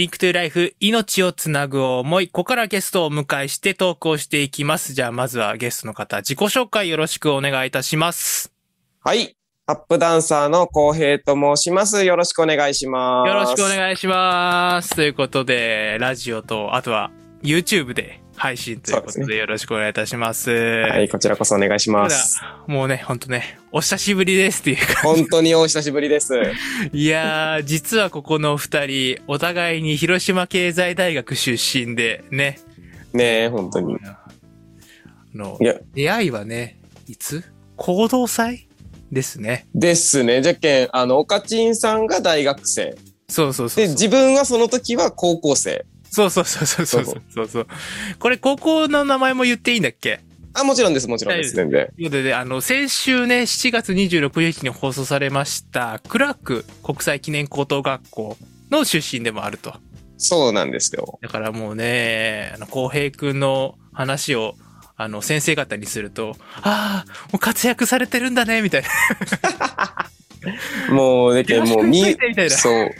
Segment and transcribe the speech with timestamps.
[0.00, 2.28] リンクトゥライフ、命をつなぐ思い。
[2.28, 4.94] ここからゲストをお迎えして投稿していきます。
[4.94, 8.50] じゃあ、まずはゲストの方、自己紹介よろしくお願いいたします。
[9.04, 9.36] はい。
[9.66, 12.02] アップダンサーの浩平と申します。
[12.02, 13.28] よろしくお願いします。
[13.28, 14.96] よろしくおい願いします。
[14.96, 17.10] ということで、ラジオと、あとは
[17.42, 20.50] YouTube で配信ということで、よろしくお願いいたします。
[20.50, 22.40] はい、こちらこそお願いします。
[22.66, 25.02] もうね、ほんとね、お久しぶりですっていうか。
[25.02, 26.32] 本当にお久しぶりです。
[26.94, 32.58] いやー、実はここの二人、お互いに広島経済大学出身で、ね。
[33.12, 33.98] ねえ、本当に。
[34.02, 34.16] あ
[35.34, 35.58] の
[35.92, 37.44] 出会いはね、いつ？
[37.76, 38.68] 行動祭
[39.12, 39.66] ですね。
[39.74, 40.40] ですね。
[40.40, 42.96] じゃけん、あの、おかちんさんが大学生。
[43.28, 43.90] そうそうそうで。
[43.90, 45.84] 自分はその時は高校生。
[46.10, 47.66] そうそうそうそうそうそうそうそう。
[48.18, 50.20] これ高校の名前も言っていいんだっけ？
[50.52, 51.86] あ、もちろんです、もちろんです、全然。
[51.86, 58.36] ということで、あの、先週ね、7月26日に放送されました、クラーク国際記念高等学校
[58.70, 59.74] の出身でもあると。
[60.18, 61.18] そうなんですよ。
[61.22, 64.56] だからもうね、あの、浩平くんの話を、
[64.96, 68.88] あの、先生方にすると、ああ、もう活躍されてるんだね、みたいな。
[70.94, 72.02] もう、でけん、もう、み
[72.50, 72.90] そう。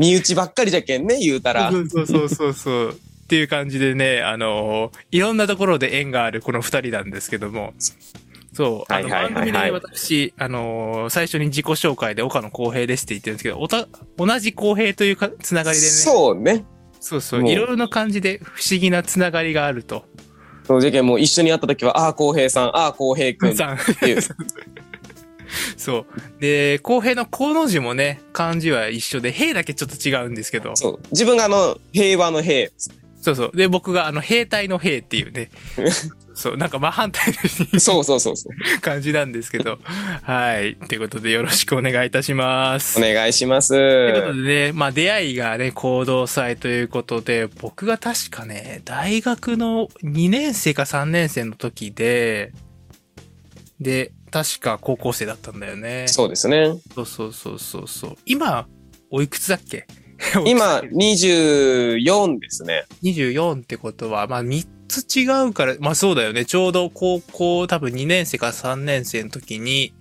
[0.00, 1.70] 身内ばっかりじゃけんね、言うたら。
[1.70, 2.88] そうそうそうそうそう。
[2.90, 2.94] っ
[3.28, 7.74] ていう感じでね、あの、いろんなところで縁があるこの二人なんですけども、
[8.54, 16.64] そう、あの、番組で私、あの、最初に自己紹介で岡野公平ですって言ってるんですけど、おた、同じ公平というか、つながりでね、そうね。
[16.98, 20.06] そうそう、いろいろな感じで不思議なつながりがあると。
[20.66, 23.78] そうじゃけん、もう一緒に会った時は、ああ、浩平さん、ああ、浩平くんっさん。
[24.00, 24.22] ていう。
[25.80, 26.40] そう。
[26.40, 30.98] で、公平の公の字もね、漢字は一緒で、平だけちょっと違うんですけど、そう。
[31.10, 32.70] 自分があの、平和の平。
[33.20, 33.56] そうそう。
[33.56, 35.50] で、僕があの、兵隊の兵っていうね、
[36.34, 37.34] そう、なんか真反対
[37.72, 38.80] のそうそうそうそう。
[38.80, 39.78] 感じなんですけど。
[40.22, 40.76] はい。
[40.88, 42.98] ということでよろしくお願いいたします。
[42.98, 43.70] お願いします。
[43.70, 52.52] ということでね、まあ出会いがね、行動祭ということで、僕が確かね、大学の2年生か3年生の時で、
[53.80, 56.06] で、確か高校生だったんだよね。
[56.08, 56.72] そうですね。
[56.94, 58.16] そうそうそうそうそう。
[58.26, 58.66] 今、
[59.10, 59.86] おいくつだっけ？
[60.46, 60.82] 今、
[61.44, 62.84] 24ですね。
[63.02, 66.44] 24ってことは、まあ3つ違うから、まあそうだよね。
[66.44, 69.94] ちょうど高校多分2年生か3年生の時に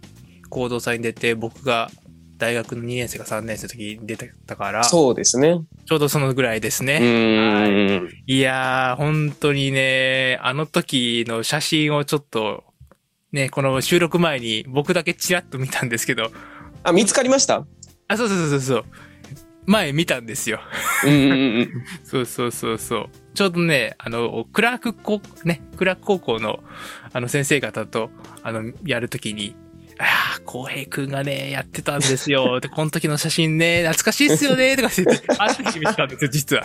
[0.49, 1.89] 行動祭に出て、僕が
[2.37, 5.59] 大学の2年生か3年生の時に出てたから、そうですね。
[5.85, 6.99] ちょうどそのぐらいですうね。
[7.01, 8.09] ーん。
[8.27, 12.63] いやー、本当にね、あの時の写真をちょっと、
[13.31, 16.31] ね、この収録前に僕だけチラッと見たんですけど、
[16.83, 17.65] あ、見つかりました？
[18.07, 18.85] あ、そうそうそうそう。
[19.65, 20.59] 前見たんですよ。
[21.05, 21.69] うんうんうん。
[22.03, 23.09] そうそうそうそう。
[23.35, 26.63] ちょうどね、あの、クラーク高、ね、クラーク高校の、
[27.13, 28.09] あの、先生方と、
[28.41, 29.55] あの、やるときに、
[30.01, 32.59] ああ、浩平くんがね、やってたんですよ。
[32.61, 36.63] で、この時の写真ね、懐かしいっすよね、とか言って、あの時見たんですよ、実は。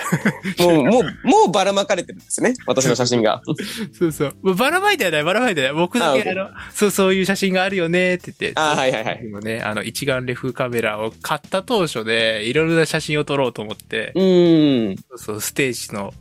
[0.60, 2.54] もう、もう、もうばらまかれてるんですね。
[2.64, 3.42] 私の写真が。
[3.98, 4.54] そうそう。
[4.54, 5.80] ばらまいてはない、ばらまいてはない。
[5.80, 8.60] 僕だけ、ああの、そう、そういう写真があるよね、って言って。
[8.60, 14.96] あはいはいはいでもね、あの、一眼レフカメラを買った当初で、いろいろな写真を撮ろうと思って、うーん。
[14.96, 16.14] そうそう、ステージの、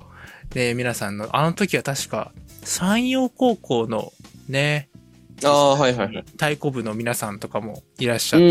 [0.56, 2.32] ね、皆さんの、あの時は確か、
[2.64, 4.12] 山陽高校の、
[4.50, 4.90] ね、
[5.44, 6.24] ああ、はいはいはい。
[6.34, 8.48] 太鼓部の皆さんとかもいらっしゃうって。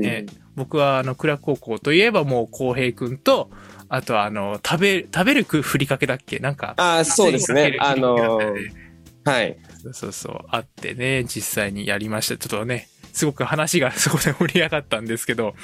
[0.00, 3.50] ね、僕は、あの、クラ高校といえばもう、浩平くんと、
[3.88, 6.38] あとは、あの、食べ、食べるくふりかけだっけ？
[6.38, 7.76] なんか、ああ、そうですね。
[7.80, 9.56] あのーー、はい。
[9.82, 12.36] そうそうそう、あってね、実際にやりました。
[12.36, 15.54] ちょっとね、すごく話が そこで盛り上がったんですけど、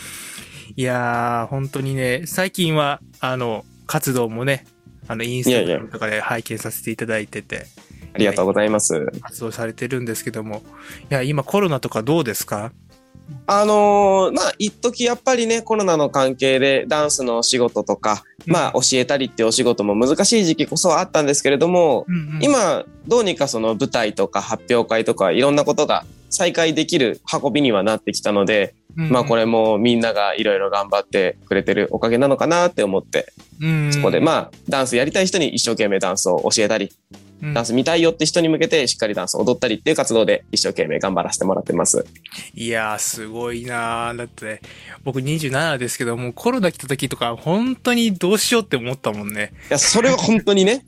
[0.76, 4.66] いやー、本当にね、最近は、あの、活動もね、
[5.06, 7.64] あの、インスタグラムとかで拝見させていただいてて、あ
[8.18, 9.06] りがとうございます。
[9.22, 10.62] 活動されてるんですけども、
[11.10, 12.72] いや、今コロナとかどうですか？
[13.46, 33.30] あのーまあ、一時やっぱりね、コロナの関係でダンスのお仕事とか、まあ、教えたりっていうお仕事も難しい時期こそあったんですけれども、うんうん、今、どうにかその舞台とか発表会とかいろんなことが再開できる運びにはなってきたので、まあこれ、れもみんながいろいろ頑張ってくれてるおかげなのかなって思って、
[33.60, 42.04] うんそこでまあダンスやりたい人に一生懸命ダンスを教えたり、うんダンス見たいよって人に向けてしっかりダンスを踊ったりっていう活動で一生懸命頑張らせてもらってます。
[42.54, 44.60] いやー、すごいなーだって、ね、
[45.04, 49.52] 僕27ですけど、もうコロナ来た時とか、本当にどうしようって思ったもんね。
[49.70, 50.84] いや、それは本当にね。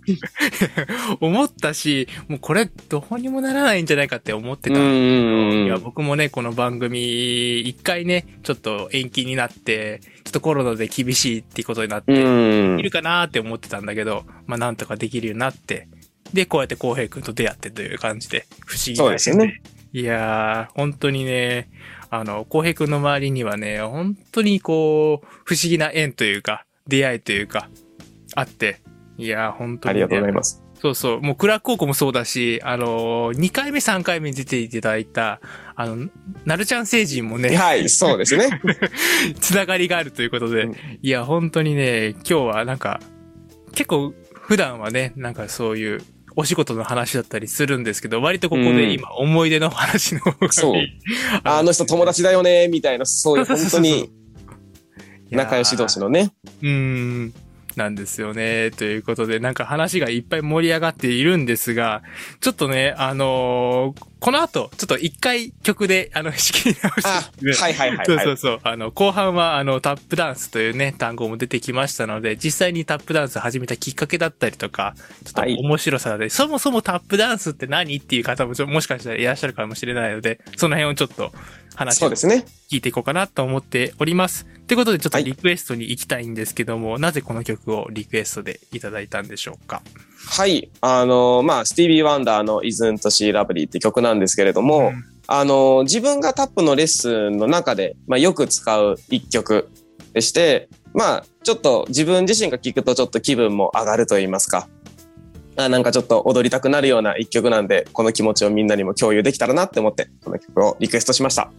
[1.21, 4.81] 思ったし、もうこれどうにもならないんじゃないかって思ってうた。
[4.81, 15.89] んいや、僕もね、この番組、一回ね、ちょっと延期になって、ちょっとコロナで厳しいっていうことになって、うんいるかなーって思ってたんだけど、まあなんとかできるようになって、
[16.33, 19.63] で、こうやって浩平くんと出会ってという感じで、不思議なそうですよね。
[19.93, 21.69] いやー、本当にね、
[22.11, 27.69] あの、浩平くんの周りにはね、本当にこう、不思議な縁というか、出会いというか、
[28.35, 28.81] あって、
[29.19, 30.05] いやー、本当に、ね。
[30.05, 30.63] ありがとうございます。
[30.81, 31.21] そうそう。
[31.21, 35.41] もう、クラーク高校もそうだし、あのー、2回目、3回目に出ていただいた、
[35.77, 36.09] あの、
[36.47, 38.49] なるちゃん星人もね、はい、そうですね。
[39.41, 43.01] つながりがあるということで、うんいや、本当にね、今日はなんか、
[43.73, 46.03] 結構、普段はね、なんかそういう、
[46.37, 50.83] お仕事の話だったりするんですけど、割とここで今、思い出の話の方がそう
[51.45, 54.11] あの人友達だよね、みたいな、そういう 本当に
[55.31, 56.33] 仲良し同士のね。
[56.63, 57.35] うーん。
[57.77, 58.73] なんですよね。
[58.73, 62.03] ということで、なんか話がいっぱい盛り上がっているんですが、
[62.41, 68.07] ちょっとね、あのーこの後、ちょっと一回曲で、あの、仕切り直あして、、はいはいはいはい。
[68.07, 68.61] そうそうそう。
[68.63, 74.95] あの、後半は、あの、タップダンスというね、単語も出てきましたので、実際にタップダンス始めたきっかけだったりとか、
[75.25, 81.33] ちょっとはい面白さで、そもそもタップダンスって何っていう方もちょ、もしかしたらいらっしゃるかもしれないので、その辺をちょっと
[81.75, 82.45] 話をそうですね。
[82.71, 84.45] 聞いていこうかなと思っております。
[84.67, 89.81] ということで、ちょっとはいリクエストに行きたいんですけども、なぜこの曲をリクエストでいただいたんでしょうか？
[90.29, 90.71] はい。
[90.81, 99.71] あの、まあ、スティービー・ワンダーの Isn't She Lovely って曲なんですけれども、うんあの、自分がタップのレッスンの中で、まあ、よく使う一曲
[100.13, 104.69] でして、まあ、ちょっと自分自身が聴くとちょっと気分も上がると言いますか。
[105.57, 111.53] あなんかちょっと踊りたくなるような一曲なんで、この気持ちをみんなにも共有できたらなって思って、この曲をリクエストしました。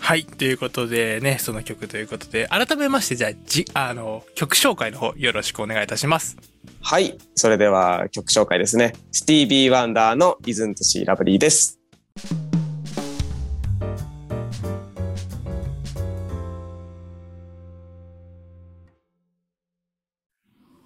[0.00, 0.24] はい。
[0.24, 6.36] ということでね、その曲ということで、改めまして、じゃあ、じ、あの、曲紹介の方、よろしくお願いいたします。
[6.80, 7.18] はい。
[7.34, 8.92] それでは曲紹介ですね。
[9.10, 11.80] スティービー・ワンダーの Isn't She Lovely です。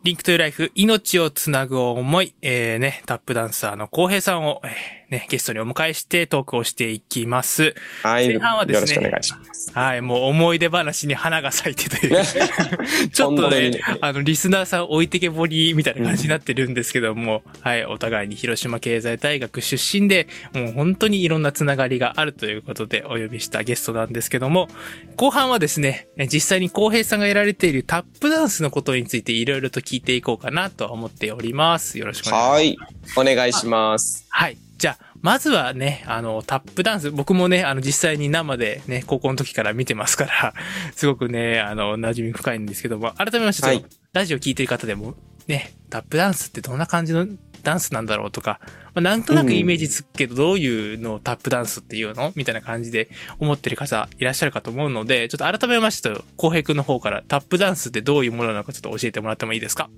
[0.03, 7.75] リンクトゥライフ、命をつなぐ思い、えー、ね、タップダンサーの浩平さんを、えーね、ゲストにお迎えしてトークをしていきます。
[8.03, 8.29] はい。
[8.29, 9.73] 前半はですねよろしくお願いします。
[9.75, 12.23] はい、もう思い出話に花が咲いてという。
[13.13, 24.69] ちょっとねあの、リスナーさん置いてけぼりみたいな感じになってるんですけども、はい、お互いに広島経済大学出身で、もう本当にいろんなつながりがあるということでお呼びしたゲストなんですけども、
[25.17, 31.99] 後半はですね、え実際に浩平さんがやられているタップダンスのことについていろいろと聞いていこうかなと思っております。
[31.99, 33.19] よろしくお願いします。
[33.19, 33.33] はい。
[33.33, 34.27] お願いします。
[34.29, 34.70] はい。
[34.81, 40.55] じゃあ、まずはね、あの、タップダンス、僕もね、あの、実際に生でね、高校の時から見てますから、
[40.97, 43.85] すごくね、あの、馴染み深いんですけども、改めまして、はい。
[44.15, 45.17] ラジオ聞いてる方でも、
[45.49, 47.27] ね、タップダンスってどんな感じの
[47.63, 48.59] ダンスなんだろうとか、
[48.95, 52.33] まあ、なんとなくイメージつくけど、どういうのをタップダンスっていうの？
[52.35, 59.91] みたいな感じで思ってる方いらっしゃるかと思うので、ちょっと改めまして、浩平くんの方からタップダンスってどういうものなのかちょっと教えてもらってもいいですか？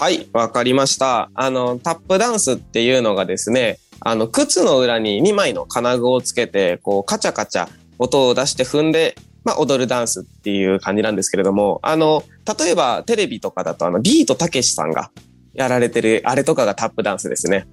[0.00, 1.30] はい、わかりました。
[1.34, 7.68] あの、タップダンスっていうのがですね、あの、靴の裏に2枚の金具をつけて、こう、カチャカチャ
[7.98, 12.24] 音を出して踏んで、まあ、踊るダンスっていう感じなんですけれども、あの、
[12.58, 15.10] 例えばテレビとかだと、あの、ビートたけしさんが
[15.54, 17.66] やられてる、あれとかがタップダンスですね。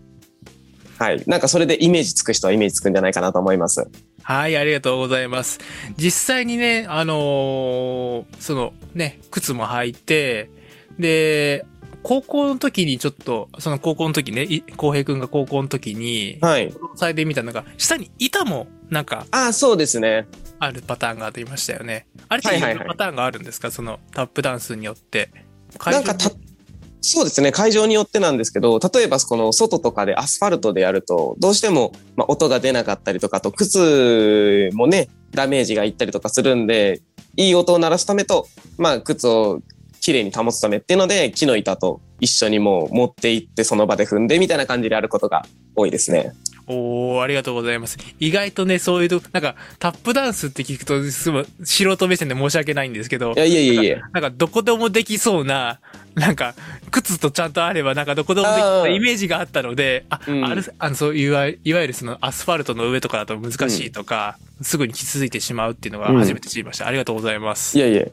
[0.97, 1.23] はい。
[1.27, 3.87] なんかそれでイメージつく人はイメージつくんじゃないかなと思います。
[4.21, 5.59] はい、ありがとうございます。
[5.95, 10.49] 実際にね、あのーそのね、靴も履いて、
[10.99, 11.65] で、
[12.03, 16.73] 高校の時にちょっと、その高校の時ね、い浩平くんが高校の時に、はい。
[16.95, 20.27] サイで見たのが、下に板もなんかああ、そうですね。
[20.59, 22.07] あるパターンがありましたよね。
[22.27, 25.31] あれっていろパターンがあるんですか、そのタップダンスによって。
[25.85, 26.31] なんかた、
[27.01, 27.51] そうですね。
[27.51, 37.01] 会場によってなんですけど、例えばこの外とかでアスファルトでやると、どうしても、まあ、音が出なかったりとか、あと靴もね、ダメージがいったりとかするんで、
[37.37, 39.61] いい音を鳴らすためと、まあ、靴を
[39.99, 46.33] きれいに保つためっていうので、木の板と一緒にもう持って行ってその場で踏んでみたいな感じでやることが多いですね。
[46.71, 47.97] おー、ありがとうございます。
[48.19, 51.31] 意外とね、そういうと、なんか、タップダンスって聞くと、す
[51.63, 54.01] 素人目線で申し訳ないんですけどい、や、いえいえいえ。
[54.13, 55.79] なんか、どこでもできそうな、
[56.13, 56.53] なんか、
[56.91, 66.85] 靴とちゃんとあれば、なんか、どこでもできそうなイメージがあったので、あ、うんある、あの、そういういわ、いわゆるその、アスファルトの上とかだと難しいとか、すぐに気づいてしまうっていうのが初めて知りました。
[66.85, 67.79] ありがとうございます。
[67.79, 68.11] いえいえ。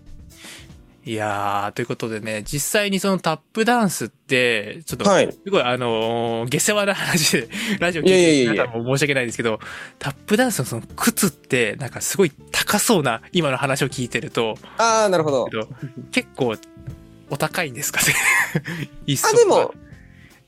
[1.06, 5.30] いやー、ということでね、実際にそのタップダンスって、ちょっと、はい。
[5.30, 7.48] すごい、あのー下世話な話で、
[7.78, 9.60] ラジオ聞いてる方も申し訳ないんですけど、
[10.00, 15.48] タップダンスのその靴って、なんかすごい高そうな、今の話を聞いてると、ああ、なるほど
[16.10, 16.56] 結構、
[17.30, 18.06] お高いんですかね
[19.06, 19.74] 一あ、足でも、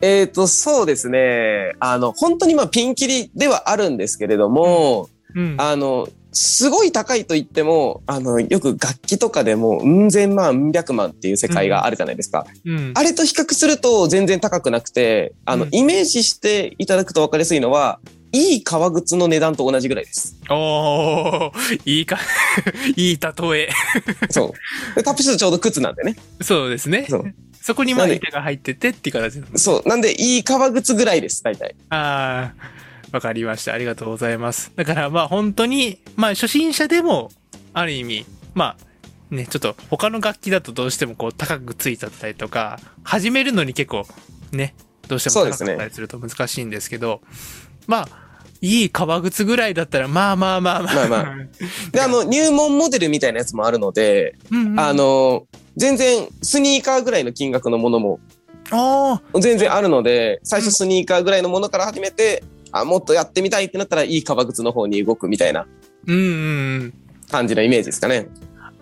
[0.00, 1.77] えっ、と、そうですね。
[1.79, 5.55] あの、本当にまあピンキリではあるんですけれども、うん。
[5.59, 6.09] あの、
[6.40, 12.47] すごい高いと言っても、あの、よく楽器とかでも、うん千万、うん百万っていう世界があるじゃないですか。
[12.64, 12.92] うん。
[12.95, 17.99] あれと比較すると全然高くなくて、あの、うんイメージしていただくと分かりやすいのは、
[18.30, 20.37] いい革靴の値段と同じぐらいです。
[20.49, 22.21] おー、いいか、
[22.95, 23.68] いい例え。
[24.30, 24.54] そ
[24.92, 24.95] う。
[24.95, 26.14] でタップシューズちょうど靴なんでね。
[26.40, 27.07] そうですね。
[27.11, 29.88] そうそこにまで板が入っててっていう形そう。
[29.88, 31.75] なんで、いい革靴ぐらいです、大体。
[31.90, 32.78] ああ、
[33.12, 33.73] わかりました。
[33.73, 34.73] ありがとうございます。
[34.77, 37.31] だからまあ本当に、まあ初心者でも、
[37.73, 38.77] ある意味、ま
[39.31, 44.07] あ、ね、ちょっと他の楽器だとどうしてもこう高くついちゃったりとか、始めるのに結構
[44.53, 44.75] ね、
[45.07, 47.21] どうしても高かったりすると難しいんですけど、
[47.87, 48.29] まあ、
[48.61, 50.95] いい革靴ぐらいだったら、まあまあまあまあ。
[50.95, 51.37] まあまあ
[51.93, 55.47] で、あの、入門モデルみたいなやつもあるので、うんうん、あの、
[55.77, 58.21] 全然、スニーカーぐらいの金額のものも
[59.41, 65.66] 全然あるので、最初スニーカーぐらいのものから始めて、あ、もっとやってみたいってなったら、いい革靴の方に動くみたいな
[66.06, 66.94] うん。
[67.30, 68.28] 感じのイメージですかね。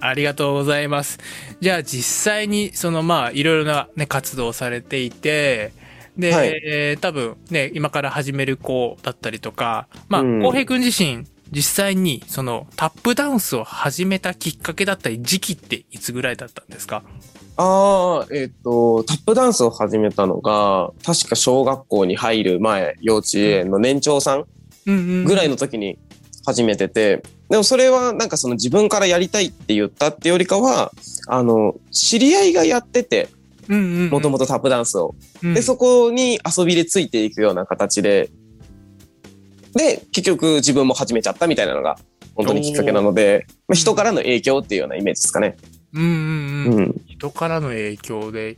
[0.01, 1.19] ありがとうございます。
[1.61, 5.73] じゃあ実際にそのまあいろいろなね活動をされていて、
[6.17, 17.03] で、はいえー多分ね、今から始める子だったりとか、まあ、うん浩平くん自身、実際にそのタップダンスを始めたきっかけだったり時期っていつぐらいだったんですか？
[17.57, 24.45] ああ、えっ、と、タップダンスを始めたのが、確か小学校に入る前、幼稚園の年長さん。
[24.87, 25.99] ぐらいの時に
[26.45, 30.93] 始めてて、でもそれはなんかその自分からやりたいって言ったってよりかは、
[31.29, 33.29] あの、知り合いがやってて。
[33.69, 35.17] もともとタップダンスを。
[35.43, 38.31] うんで、そこに遊びでついていくような形で、
[39.77, 41.99] で、結局自分も始めちゃったみたいなのが
[42.35, 45.57] 本当にきっかけなので、まあ、人からの影響っていうようなイメージですかね。
[45.93, 46.75] うんうんうん。
[46.75, 46.95] うん。
[47.07, 48.57] 人からの影響で、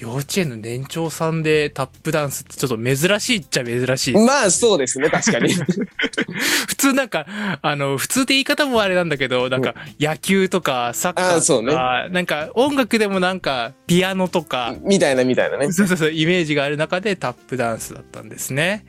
[0.00, 4.14] 幼稚園の年長さんでタップダンスってちょっと珍しいっちゃ珍しい。
[4.14, 5.52] まあそうですね、確かに。
[6.66, 7.26] 普通なんか、
[7.60, 15.70] あの、普通って言い方もあれなんだけど、なんか野球とかサッカーとあーそうねか、なんか音楽でもなんかピアノとか、みたいなみたいなね。
[15.70, 18.86] そうそうそう、イメージがある中でタップダンスだったんですね。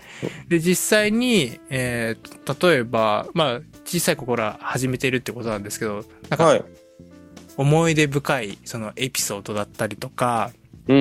[0.48, 6.64] で、実際に、えー例えば、まあ、小さい子から始めてるってことなんですけど、なんか、はい。
[7.58, 10.52] 思い出深い、そのエピソードだったりとか、
[10.88, 10.94] う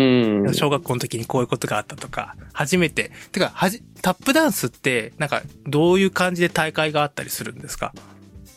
[0.50, 0.54] ん。
[0.54, 7.92] 小学校の時にこういうことがあったとか、初めて、てか、はじ、タップダンスって、なんか、どういう感じで大会があったりするんですか？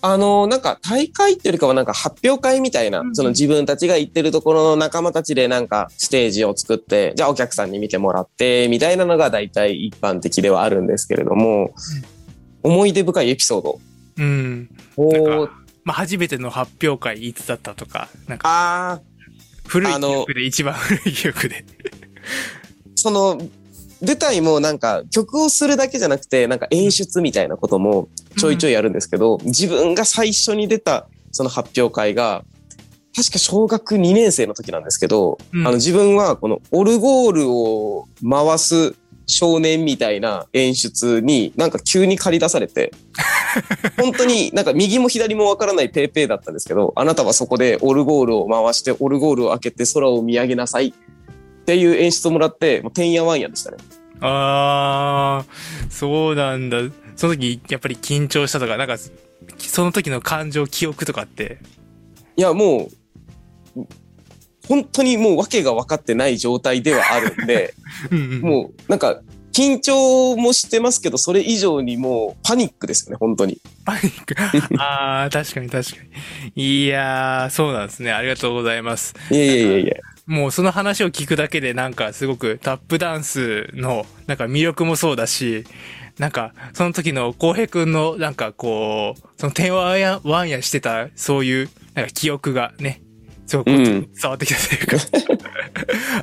[0.05, 11.73] あの、なんか大会っていうよりかはなんか発表会みたいな、うんその自分たちが行ってるところの仲間たちでなんかステージを作って、じゃあお客さんに見てもらって、みたいなのが大体一般的ではあるんですけれども、
[12.63, 13.79] 思い出深いエピソード。
[14.17, 14.69] うん。
[14.97, 15.47] お
[15.85, 18.49] まあ、初めての発表会いつだったとか、なんか、
[18.93, 19.01] あ
[19.73, 21.65] 古い記憶で、一番古い記憶で。
[21.65, 23.41] ーその、
[24.05, 32.43] 舞台もなんか曲をするだけじゃなくて、なんか演出みたいなこともちょいちょいやるんですけど、自分が最初に出たその発表会が、
[33.15, 42.91] 確か小学2年生の時なんですけど、うんあの自分はこのオルゴールを回す少年みたいな演出になんか急に借り出されて、
[43.97, 50.93] 本当になんか右も左もわからないペーペーだったんですけど、あなたはそこでオルゴールを回してオルゴールを開けて空を見上げなさいっ
[51.65, 53.77] ていう演出をもらって、もうてんやわんやでしたね。
[54.19, 56.77] あー、そうなんだ。
[57.15, 58.97] その時、やっぱり緊張したとか、なんか、
[59.57, 61.59] その時の感情、記憶とかって？
[62.35, 62.95] いや、もう、
[64.67, 67.73] 本当にもう訳が分かってない状態ではあるんで、
[68.11, 69.21] うんうんもうなんか
[69.53, 73.61] 緊張もしてますけど、それ以上にもうパニックですよね、本当に。
[73.85, 74.35] パニック。
[74.81, 75.97] ああ、確かに確か
[76.55, 76.83] に。
[76.83, 78.11] いやー、そうなんですね。
[78.11, 79.13] ありがとうございます。
[79.29, 79.93] いやいやいやいや。
[80.25, 85.65] もうその話を聞くだけでなんかすごくタップダンスのなんか魅力もそうだし、
[86.17, 93.01] なんかその時の浩平くんのなんかこう、その点ワンやワンやしてたそういうなんか記憶がね、
[93.45, 94.97] すごくうん伝わってきたというか、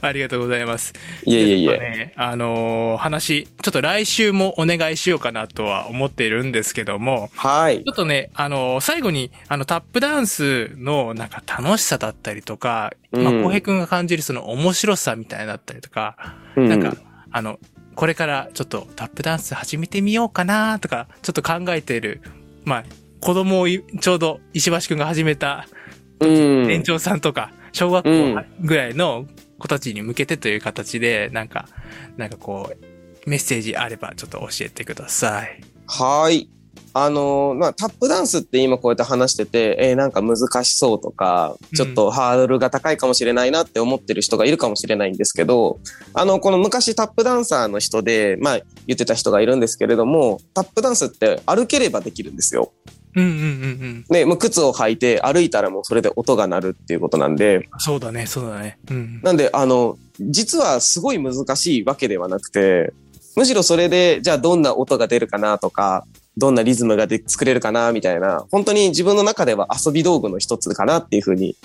[0.06, 0.92] ありがとうございます。
[1.24, 1.72] いやいやいや。
[1.72, 7.88] ちょっとね、あのー話、ちょっと来週もお願いしようかなとは思っているんですけども、はいち。
[7.88, 16.16] ょっとね、あの、最後に、あの、タップダンスの、なんか楽しさだったりとか、まあ、うん浩平くんが感じるその面白さみたいなだったりとか、
[16.56, 16.96] うなんか、
[17.30, 17.58] あの、
[17.94, 22.22] これからちょっとタップダンス始めてみようかなとか、ちょっと考えている、
[22.64, 22.84] まあ、
[23.20, 25.79] 子供をいちょうど石橋くんが始めたうん。
[26.26, 29.26] 年長さんとか、小学校うんぐらいの
[29.58, 31.68] 子たちに向けてという形で、なんか、
[32.16, 35.60] なんかこう、メッセージあればちょっと教えてください。
[35.86, 36.48] はい。
[36.92, 45.78] あのーまあ、タップダンスって今こうやって話してて、えーなんか難しそうとか、ちょっとハードルが高いかもしれないなって思ってる人がいるかもしれないんですけど、
[46.14, 52.72] あの、この昔タップダンサーの人で、まあ、言ってた人がいるんですけれども、タップダンスって歩ければできるんですよ。
[53.14, 54.04] うんうんうんうん。
[54.08, 58.78] ね、もう靴を履いて歩いたらもうそれで音が鳴るっていうことなんで、そうだね、そうだね。
[58.90, 59.20] うん。
[59.22, 62.92] なんで、あの、実はすごい難しいわけではなくて、
[63.36, 66.04] むしろそれで、じゃあどんな音が出るかなとか、
[66.36, 71.56] どんなリズムがで作れるかなみたいな、本当に自分の中では遊び道具の一つかなっていうふうに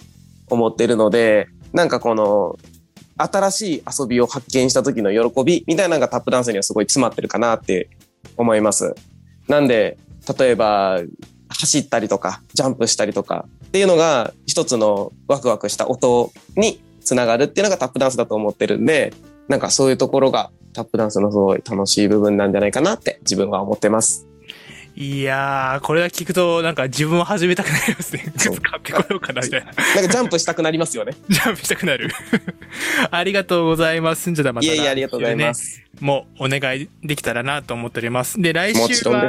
[0.49, 2.57] 思ってるので、なんかこの、
[3.17, 7.89] 新しい遊びを発見した時の喜びみたいなのがタップダンスにはすごい詰まってるかなって
[8.35, 8.93] 思います。
[9.47, 9.97] なんで、
[10.37, 10.99] 例えば、
[11.49, 19.13] 走ったりとか、ジャンプしたりとかっていうのが一つのワクワクした音につながるっていうのがタップダンスだと思ってるんで、
[19.47, 24.27] なんかそういうところがタップダンスのすごい楽しい部分なんじゃないかなって自分は思ってます。
[24.97, 28.31] いやー、これは聞くと、なんか自分も始めたくなりますね。
[28.37, 29.65] 靴買ってこようかな、みたいな。
[29.65, 31.13] なんかジャンプしたくなりますよね。
[31.27, 32.09] ジャンプしたくなる。
[33.11, 34.31] ありがとうございます。
[34.31, 34.67] じゃあまた。
[34.67, 35.83] いえいえ、ありがとうございます。
[35.99, 38.41] もうお願いできたらなと思っております。
[38.41, 39.27] で、来週は。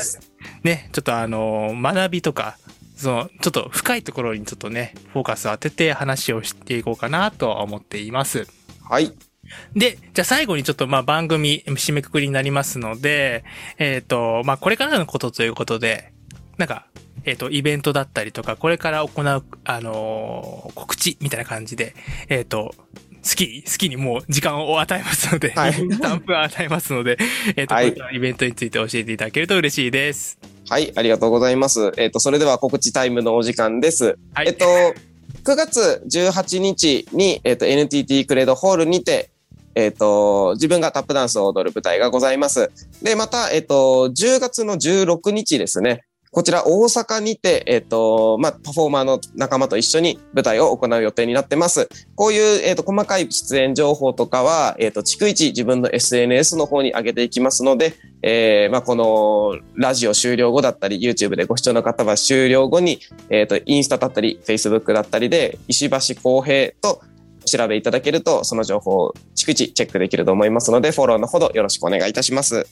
[0.62, 2.58] ね、ちょっとあの、学びとか、
[2.96, 8.46] その、ちょっと深いところにちょっとね、フォーカスを当てて話をしていこうかなとは思っています。
[8.88, 9.12] はい。
[9.75, 13.45] で、じゃあ最後にちょっとまあ番組締めくくりになりますので、
[13.79, 16.12] えっ、と、まあこれからのことということで、
[16.59, 16.87] なんか、
[17.25, 21.95] えっ、と、イベントだったりとか、これから行う、あのー告知みたいな感じで、
[22.29, 22.75] えっ、と、
[23.26, 27.19] 好きに、好きにもう時間を与えますので、はい 3分与えますので、
[27.57, 30.38] えっ、と、はいイベントについて教えていただけると嬉しいです。
[30.69, 31.93] はい、ありがとうございます。
[31.97, 34.17] えっ、と、それでは告知タイムのお時間です。
[34.35, 34.49] はい。
[34.49, 34.65] えっと、
[35.45, 39.31] 9月18日に、えっと、NTT クレードホールにて、
[39.76, 42.71] えっと、自分がタップダンスを踊る舞台がございます。
[43.02, 46.04] で、また、えっと、10月の16日ですね。
[46.33, 51.88] こちら大阪にて、えっと、まあ、パフォーマーの仲間と一緒に舞台を行う予定になってます。
[52.14, 67.00] こういう、えっと、細かい出演情報とかは、えっと、逐一自分の SNS の方に上げていきますので、えー、まあ、この、ラジオ終了後だったり、YouTube でご視聴の方は終了後に、えっ、と、インスタだったり、Facebook だったりで、石橋公平と
[67.47, 72.67] 調べいただけると、その情報を逐一チェックできると思いますので、フォローのほどよろしくお願いいたします。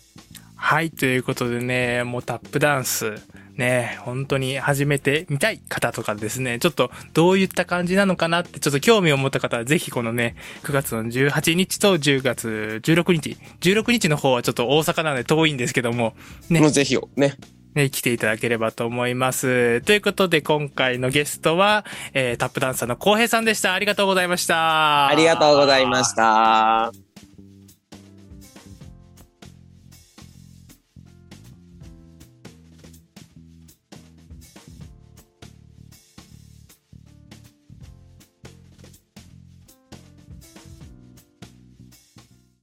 [0.56, 3.14] はい、ということでね、もうタップダンス、
[3.56, 16.14] ね、本当に始めてみたい方とかですね、ちょっとどういった感じなのかなって、ちょっと興味を持った方はぜひこのね、9月の18日と10月16日、16日の方はちょっと大阪なので遠いんですけども、
[16.48, 16.60] ね。
[16.60, 17.34] もうぜひね、
[17.74, 19.80] ね、来ていただければと思います。
[19.82, 23.74] ということで今回のゲストは、えータップダンサーの浩平さんでした。
[23.74, 25.08] ありがとうございました。
[25.08, 27.13] ありがとうございました。